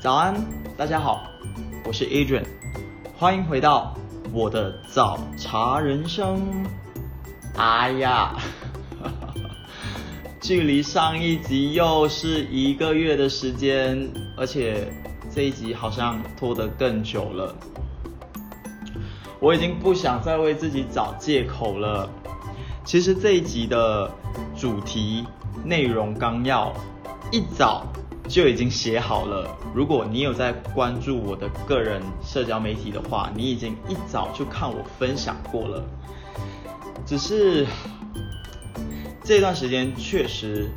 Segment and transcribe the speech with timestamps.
[0.00, 0.34] 早安，
[0.78, 1.28] 大家好，
[1.84, 2.46] 我是 Adrian，
[3.18, 3.94] 欢迎回到
[4.32, 6.40] 我的早茶人生。
[7.54, 8.34] 哎呀，
[10.40, 14.90] 距离上一集又是一个月的时间，而且
[15.30, 17.54] 这一集好像拖得更久了。
[19.38, 22.08] 我已经不想再为自己找借口了。
[22.86, 24.10] 其实这一集的
[24.56, 25.26] 主题
[25.62, 26.72] 内容纲要
[27.30, 27.84] 一早
[28.30, 29.58] 就已经写好了。
[29.74, 35.84] 如果你有在关注我的个人社交媒体的话，你已经一早就看我分享过了。
[37.04, 37.66] 只是
[39.24, 40.70] 这段时间确实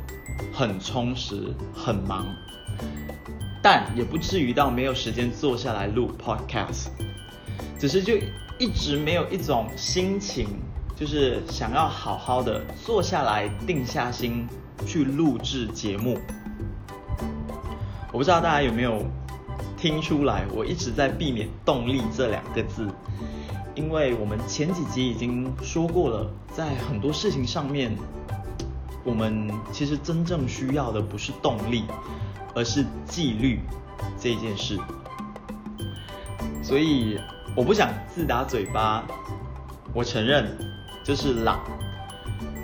[0.52, 2.26] 很充实、很忙，
[3.62, 6.88] 但也不至于到没有时间坐下来录 podcast。
[7.78, 8.14] 只是就
[8.58, 10.48] 一直没有一种心情。
[10.96, 14.46] 就是想要好好的坐下来，定下心
[14.86, 16.16] 去录制节目。
[18.14, 19.02] 我不知道大家有没有
[19.76, 22.88] 听出来，我一直在避免“动力”这两个字，
[23.74, 27.92] 因为我们前几集已经说过了，在很多事情上面，
[29.02, 31.82] 我们其实真正需要的不是动力，
[32.54, 33.58] 而是纪律
[34.16, 34.78] 这件事。
[36.62, 37.18] 所以
[37.56, 39.04] 我不想自打嘴巴，
[39.92, 40.56] 我承认。
[41.02, 41.58] 就是懒，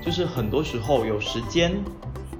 [0.03, 1.71] 就是很多时候有时间，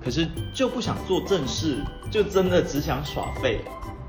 [0.03, 1.77] 可是就不想做正事，
[2.11, 3.61] 就真的只想耍废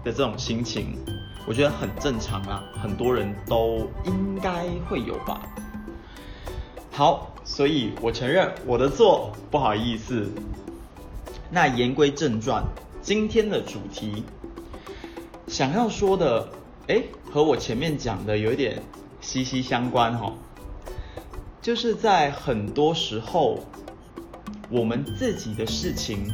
[0.03, 0.99] 的这种心情，
[1.47, 5.41] 我觉得很正常啊，很多人都应该会有吧。
[6.91, 10.29] 好，所以我承认我的错，不好意思。
[11.49, 12.65] 那言归正传，
[13.01, 14.25] 今天的主题
[15.47, 16.49] 想要说的，
[16.89, 18.83] 哎，和我前面讲的有一点
[19.21, 20.33] 息息相关哈。
[21.61, 23.61] 就是在很多时候，
[24.69, 26.27] 我们自己的事情，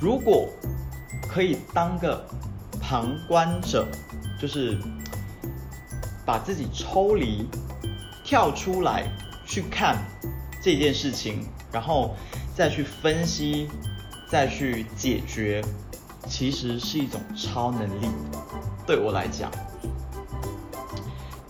[0.00, 0.48] 如果
[1.28, 2.26] 可以当个
[2.80, 3.86] 旁观者，
[4.40, 4.78] 就是
[6.24, 7.46] 把自己抽离、
[8.24, 9.04] 跳出来
[9.46, 9.98] 去看
[10.62, 12.16] 这件事情，然后
[12.54, 13.68] 再去分析、
[14.28, 15.62] 再去解决，
[16.26, 18.08] 其实是一种超能力。
[18.86, 19.50] 对我来讲，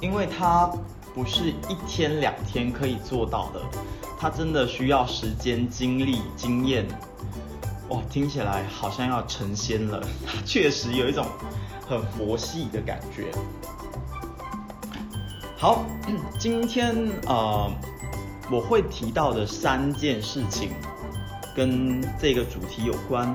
[0.00, 0.70] 因为它。
[1.14, 3.60] 不是一天两天可以做到的，
[4.20, 6.86] 它真的需要时间、精力、经验。
[7.88, 10.02] 哇，听起来好像要成仙了，
[10.44, 11.26] 确实有一种
[11.88, 13.30] 很佛系的感觉。
[15.56, 15.84] 好，
[16.38, 16.94] 今天
[17.26, 17.70] 呃，
[18.50, 20.70] 我会提到的三件事情，
[21.54, 23.34] 跟这个主题有关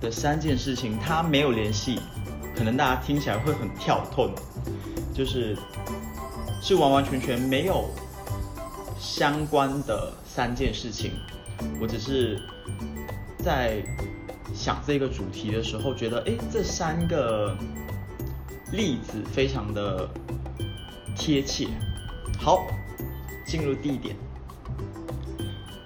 [0.00, 2.00] 的三件事情，它没有联系，
[2.56, 4.30] 可能大家听起来会很跳痛，
[5.14, 5.56] 就是。
[6.64, 7.90] 是完完全全没有
[8.96, 11.10] 相关的三件事情，
[11.80, 12.40] 我只是
[13.42, 13.82] 在
[14.54, 17.56] 想这个主题的时候，觉得哎，这三个
[18.72, 20.08] 例子非常的
[21.16, 21.66] 贴切。
[22.38, 22.66] 好，
[23.44, 24.14] 进入第一点，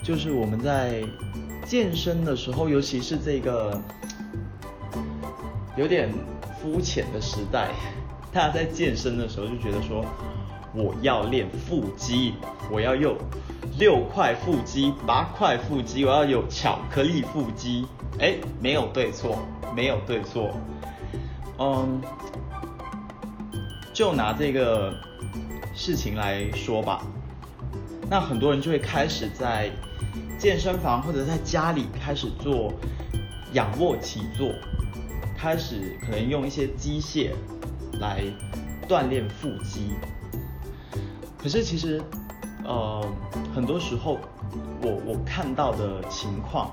[0.02, 1.02] 就是我们在
[1.64, 3.80] 健身的时候，尤其是这个
[5.76, 6.12] 有点
[6.60, 7.70] 肤浅的时代，
[8.32, 10.04] 大家在健身的时候就觉得说。
[10.74, 12.34] 我要练腹肌，
[12.70, 13.16] 我要用
[13.78, 17.86] 六块腹肌、八块腹肌，我要有巧克力腹肌。
[18.18, 19.38] 哎，没有对错，
[19.74, 20.50] 没有对错。
[21.58, 22.00] 嗯，
[23.92, 24.94] 就拿这个
[25.74, 27.02] 事情来说吧，
[28.08, 29.70] 那很多人就会开始在
[30.38, 32.72] 健身房或者在家里开始做
[33.52, 34.54] 仰卧起坐，
[35.36, 37.32] 开始可能用一些机械
[38.00, 38.22] 来
[38.88, 39.90] 锻炼腹肌。
[41.36, 42.02] 可是其实，
[42.66, 43.06] 呃，
[43.54, 44.18] 很多时候，
[44.82, 46.72] 我我看到的情况，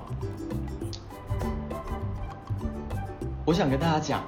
[3.44, 4.22] 我想跟大家讲，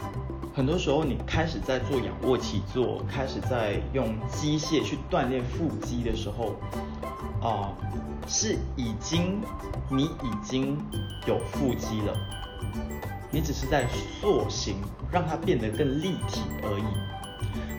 [0.55, 6.55] 很多时候你开始在做仰卧起坐，开始在用机械去锻炼腹肌的时候，
[7.43, 7.73] 啊，
[8.29, 9.41] 是已经
[9.91, 10.79] 你已经
[11.27, 12.15] 有腹肌了，
[13.31, 13.89] 你只是在
[14.21, 14.77] 塑形，
[15.11, 16.85] 让它变得更立体而已。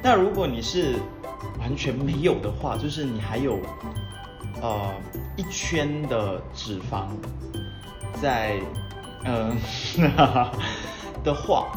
[0.03, 0.95] 那如果你是
[1.59, 3.59] 完全没有的话，就是你还有，
[4.61, 4.93] 呃，
[5.35, 7.07] 一圈的脂肪
[8.21, 8.59] 在，
[9.23, 9.55] 嗯，
[11.23, 11.71] 的话，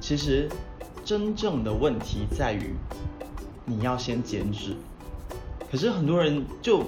[0.00, 0.48] 其实
[1.04, 2.74] 真正的问题在于
[3.64, 4.76] 你要先减脂。
[5.70, 6.84] 可是很多人就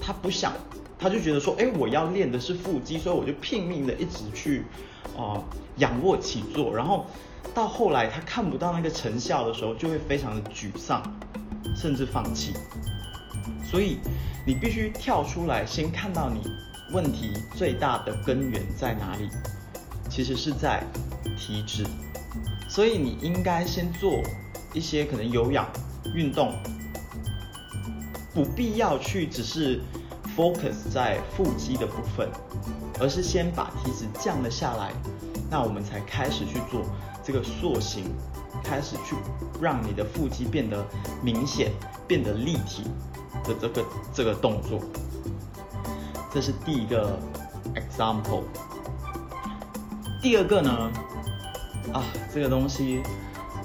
[0.00, 0.52] 他不想，
[0.98, 4.64] 他就觉得说，哎，我要练的是腹肌，所以我就拼命的一直去
[5.18, 5.42] 啊
[5.76, 7.04] 仰卧起坐，然后
[7.52, 11.02] 到后来他看不到那个成效的时候，就会非常的沮丧。
[11.76, 12.54] 甚至放弃，
[13.62, 13.98] 所以
[14.44, 16.40] 你必须跳出来，先看到你
[16.92, 19.28] 问题最大的根源在哪里。
[20.08, 20.82] 其实是在
[21.36, 21.84] 体脂。
[22.68, 24.22] 所以你应该先做
[24.72, 25.68] 一些可能有氧
[26.14, 26.52] 运动，
[28.34, 29.80] 不必要去只是
[30.38, 32.30] focus 在腹肌的部分，
[33.00, 34.92] 而是先把体脂降了下来，
[35.50, 36.82] 那我们才开始去做
[37.24, 38.04] 这个塑形，
[38.62, 39.16] 开始去
[39.60, 40.86] 让你的腹肌变得
[41.20, 41.72] 明显、
[42.06, 42.84] 变得立体
[43.42, 44.80] 的这个这个动作。
[46.32, 47.18] 这是第一个
[47.74, 48.44] example。
[50.22, 50.70] 第二个呢，
[51.92, 53.02] 啊，这个东西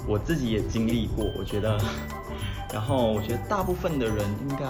[0.07, 1.77] 我自己也经历过，我觉得，
[2.73, 4.65] 然后我觉得大部分的人应该，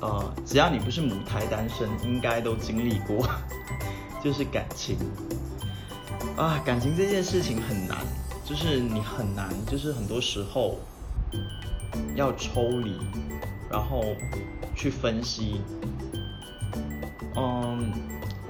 [0.00, 3.26] 呃，只要你不是母胎单身，应该都经历过，
[4.22, 4.96] 就是感情。
[6.36, 7.98] 啊，感情这件事情很难，
[8.44, 10.78] 就是你很难，就是很多时候
[12.16, 12.98] 要抽离，
[13.70, 14.04] 然后
[14.74, 15.60] 去分析。
[17.36, 17.92] 嗯，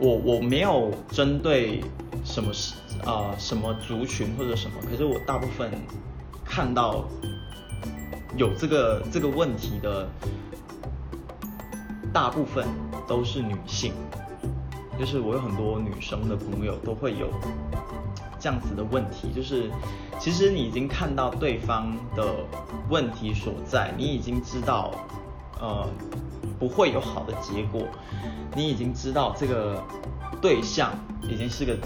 [0.01, 1.85] 我我没有针对。
[2.25, 2.73] 什么是
[3.05, 3.35] 啊？
[3.37, 4.77] 什么族群或者什么？
[4.89, 5.71] 可是我大部分
[6.43, 7.05] 看到
[8.37, 10.09] 有这个这个问题的，
[12.13, 12.67] 大部分
[13.07, 13.93] 都是女性。
[14.99, 17.29] 就是我有很多女生的朋友都会有
[18.39, 19.71] 这样子的问题，就是
[20.21, 22.25] 其实你已经看到对方的
[22.89, 24.93] 问题所在，你已经知道
[25.61, 25.89] 呃
[26.59, 27.83] 不会有好的结果，
[28.55, 29.83] 你已经知道这个
[30.41, 30.91] 对象
[31.23, 31.77] 已经是个。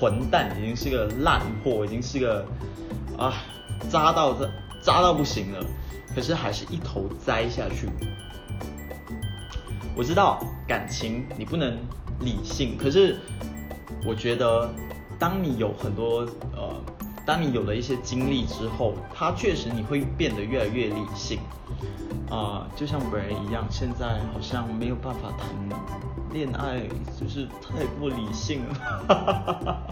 [0.00, 2.44] 混蛋已经是个烂货，已经是个
[3.16, 3.32] 啊
[3.88, 4.50] 渣到这
[4.82, 5.64] 渣到不行了，
[6.14, 7.88] 可是还是一头栽下去。
[9.96, 11.76] 我知道感情你不能
[12.20, 13.18] 理性，可是
[14.04, 14.68] 我觉得
[15.18, 16.26] 当你有很多
[16.56, 16.74] 呃，
[17.24, 21.38] 当你有了一些经历之后，它确实你会变得越来越理性
[22.30, 25.46] 啊，就像本人一样，现在好像没有办法谈。
[26.32, 26.80] 恋爱
[27.20, 29.82] 就是太不理性了，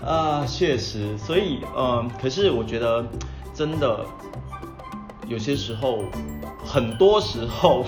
[0.02, 3.04] 啊，确实，所以，嗯，可是我觉得，
[3.54, 4.04] 真的，
[5.28, 6.04] 有些时候，
[6.64, 7.86] 很多时候，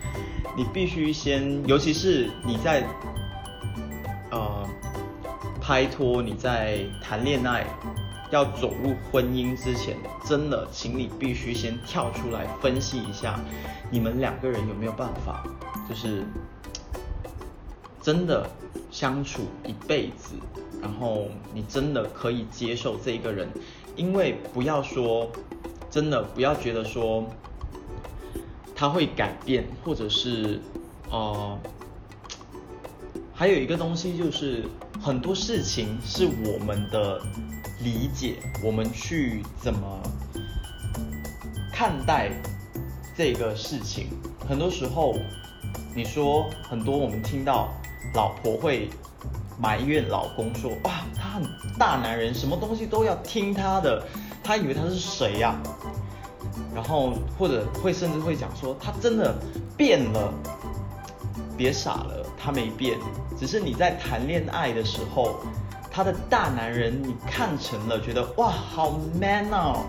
[0.56, 2.86] 你必须先，尤其是你在，
[4.30, 4.68] 呃，
[5.60, 7.66] 拍拖，你在谈恋爱，
[8.30, 13.40] 要走入婚姻之前，真的，请你必须先跳出来分析一下，
[13.90, 15.42] 你们两个人有没有办法，
[15.88, 16.24] 就是。
[18.02, 18.48] 真的
[18.88, 20.36] 相处一辈子，
[20.80, 23.48] 然后你真的可以接受这一个人，
[23.96, 25.28] 因为不要说，
[25.90, 27.24] 真的不要觉得说
[28.74, 30.60] 他会改变，或者是
[31.10, 31.58] 呃，
[33.34, 34.64] 还有一个东西就是
[35.02, 37.20] 很多事情是我们的
[37.82, 40.02] 理解，我们去怎么
[41.72, 42.30] 看待
[43.16, 44.08] 这个事情，
[44.46, 45.16] 很多时候
[45.94, 47.72] 你说很多我们听到。
[48.14, 48.88] 老婆会
[49.58, 51.42] 埋怨老公说：“哇，他很
[51.78, 54.02] 大男人，什么东西都要听他的。”
[54.42, 55.56] 他以为他是谁呀？
[56.74, 59.34] 然后或者会甚至会讲说：“他真的
[59.76, 60.32] 变了。”
[61.56, 62.98] 别傻了，他没变，
[63.38, 65.36] 只是你在谈恋爱的时候，
[65.90, 69.84] 他的大男人你看成了，觉得哇，好 man 哦，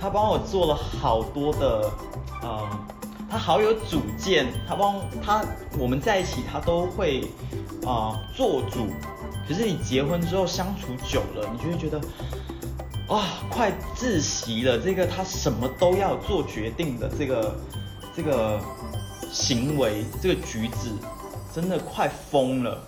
[0.00, 1.90] 他帮我做了好多的，
[2.42, 2.68] 呃。
[3.26, 5.44] 他好有主见，他帮他
[5.76, 7.26] 我们在一起，他都会
[7.86, 8.88] 啊做主。
[9.46, 12.00] 可是你结婚之后相处久了，你就会觉得
[13.08, 14.78] 啊快窒息了。
[14.78, 17.56] 这个他什么都要做决定的这个
[18.16, 18.60] 这个
[19.30, 20.90] 行为，这个举止
[21.54, 22.82] 真的快疯了。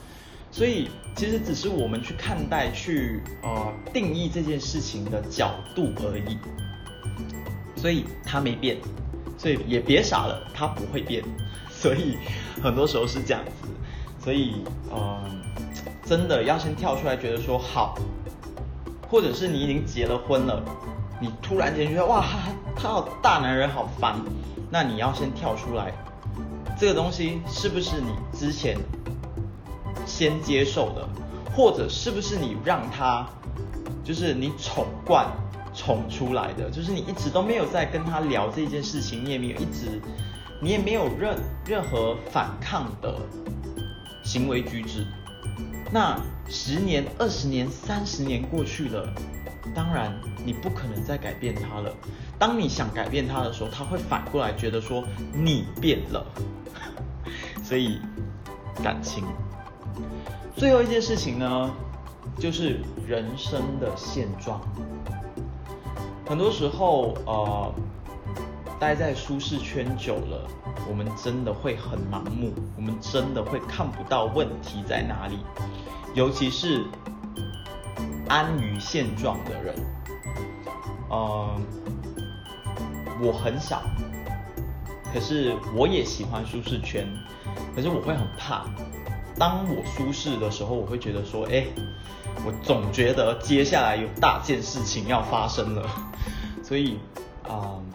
[0.50, 6.38] 所以其实只是我们去看待、去啊定义这件事情的角度而已。
[7.76, 8.78] 所以他没变。
[9.38, 11.22] 所以也别傻了，他不会变，
[11.70, 12.16] 所以
[12.62, 13.68] 很多时候是这样子，
[14.26, 14.56] 所以
[14.92, 15.40] 嗯，
[16.04, 17.94] 真的要先跳出来，觉得说好，
[19.08, 20.60] 或者是你已经结了婚了，
[21.20, 22.24] 你突然间觉得哇，
[22.74, 24.16] 他好大男人好烦，
[24.68, 25.92] 那你要先跳出来，
[26.76, 28.76] 这个东西是不是你之前
[30.04, 31.08] 先接受的，
[31.54, 33.24] 或者是不是你让他，
[34.02, 35.24] 就是你宠惯。
[35.72, 40.00] 宠出来的，就是你一直都没有在跟他聊这件事情，你也没有一直，
[40.58, 43.14] 你也没有任任何反抗的
[44.26, 45.06] 行为举止。
[45.92, 49.08] 那十年、二十年、三十年过去了，
[49.72, 50.12] 当然
[50.44, 51.94] 你不可能再改变他了。
[52.36, 56.26] 当你想改变他的时候，他会反过来觉得说你变了。
[57.62, 58.00] 所以
[58.82, 59.24] 感情，
[60.56, 61.70] 最后一件事情呢，
[62.38, 64.60] 就是人生的现状。
[66.28, 67.74] 很多时候，呃，
[68.78, 70.46] 待在舒适圈久了，
[70.88, 75.38] 我们真的会很盲目，我们真的会看不到问题在哪里。
[76.14, 76.84] 尤其是
[78.28, 79.74] 安于现状的人。
[81.08, 81.62] 嗯，
[83.22, 83.82] 我很少，
[85.14, 87.06] 可是我也喜欢舒适圈，
[87.74, 88.64] 可是我会很怕，
[89.38, 91.64] 当我舒适的时候，我会觉得说，哎，
[92.44, 95.88] 我总觉得接下来有大件事情要发生了，
[96.64, 96.98] 所以，
[97.48, 97.86] 嗯，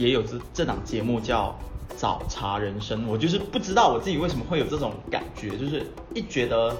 [0.00, 1.54] 也有这这档节目叫。
[1.96, 6.74] 早茶人生，我就是不知道我自己为什么会有这种感觉，就是一觉得，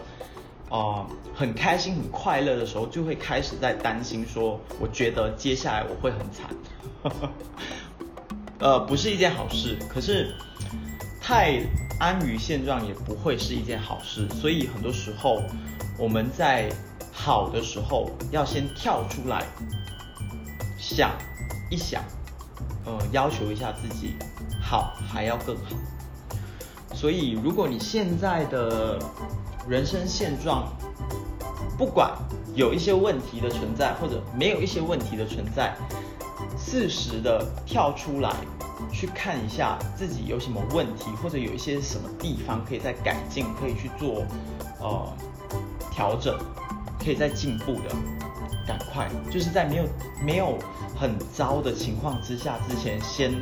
[0.70, 6.48] 啊，很开心、很快乐的时候，就会开始在担心，说我觉得接下来我会很惨，
[8.60, 9.76] 呃，不是一件好事。
[9.90, 10.32] 可是
[11.20, 11.60] 太
[11.98, 15.42] 安于现状也不会是一件好事，所以很多时候
[15.98, 16.70] 我们在
[17.12, 19.44] 好的时候要先跳出来
[20.78, 21.10] 想
[21.70, 22.02] 一想，
[22.84, 24.14] 呃，要求一下自己。
[24.60, 25.72] 好，还要更好。
[26.94, 28.98] 所以，如果你现在的
[29.68, 30.68] 人生现状，
[31.78, 32.12] 不管
[32.54, 35.74] 有一些问题的存在，或者没有一些问题的存在，
[36.58, 38.34] 适时的跳出来，
[38.92, 44.24] 去看一下自己有什么问题，或者有一些什么地方可以再改进，可以去做
[44.80, 45.08] 呃
[45.90, 46.38] 调整，
[47.02, 47.94] 可以再进步的，
[48.66, 49.84] 赶快就是在没有
[50.22, 50.58] 没有
[51.00, 53.32] 很糟的情况之下之前先。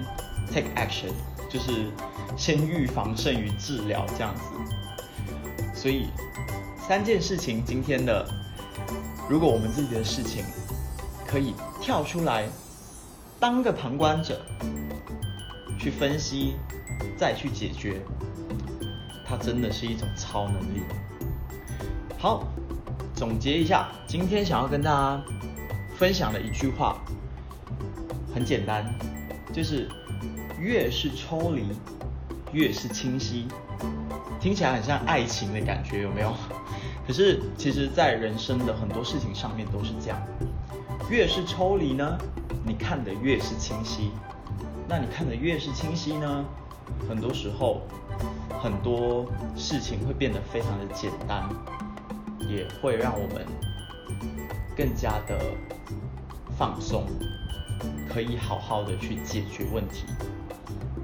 [0.50, 1.12] Take action，
[1.50, 1.92] 就是
[2.34, 4.42] 先预防胜于治疗这样子。
[5.74, 6.08] 所以
[6.88, 8.26] 三件事情，今天的，
[9.28, 10.42] 如果我们自己的事情
[11.26, 12.48] 可以跳出来，
[13.38, 14.40] 当个旁观者，
[15.78, 16.54] 去分析，
[17.18, 18.00] 再去解决，
[19.26, 20.82] 它真的是一种超能力。
[22.18, 22.42] 好，
[23.14, 25.22] 总结一下，今天想要跟大家
[25.98, 26.96] 分享的一句话，
[28.34, 28.84] 很简单，
[29.52, 29.88] 就是。
[30.60, 31.68] 越是抽离，
[32.50, 33.46] 越是清晰，
[34.40, 36.34] 听起来很像爱情的感觉，有没有？
[37.06, 40.20] 可是其实，在人生的很多事情上面都是这样。
[41.08, 42.18] 越是抽离呢，
[42.66, 44.10] 你看的越是清晰。
[44.88, 46.44] 那你看的越是清晰呢，
[47.08, 47.82] 很多时候
[48.60, 51.48] 很多事情会变得非常的简单，
[52.40, 53.46] 也会让我们
[54.76, 55.40] 更加的
[56.58, 57.06] 放松，
[58.08, 60.04] 可以好好的去解决问题。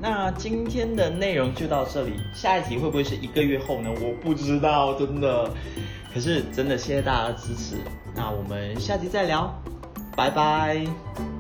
[0.01, 3.91] 那今天的内容就到这里，下一集会不会是一个月后呢？
[3.91, 5.51] 我不知道，真的。
[6.13, 7.77] 可是真的谢谢大家的支持，
[8.15, 9.53] 那我们下集再聊，
[10.15, 11.34] 拜拜。